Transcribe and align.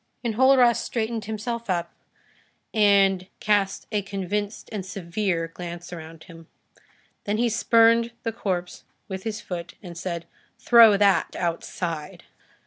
Enjolras 0.25 0.79
straightened 0.79 1.25
himself 1.25 1.69
up, 1.69 1.93
and 2.73 3.27
cast 3.39 3.85
a 3.91 4.01
convinced 4.01 4.67
and 4.71 4.83
severe 4.83 5.47
glance 5.49 5.93
around 5.93 6.23
him. 6.23 6.47
Then 7.25 7.37
he 7.37 7.49
spurned 7.49 8.11
the 8.23 8.31
corpse 8.33 8.83
with 9.07 9.25
his 9.25 9.41
foot 9.41 9.75
and 9.83 9.95
said:— 9.95 10.25
"Throw 10.57 10.97
that 10.97 11.35
outside." 11.35 12.23